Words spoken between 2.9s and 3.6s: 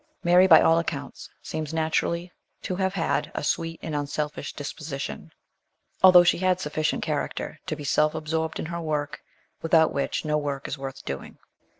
had a